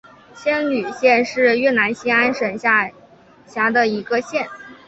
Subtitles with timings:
[0.33, 2.89] 仙侣县是越南兴安省下
[3.45, 4.47] 辖的一个县。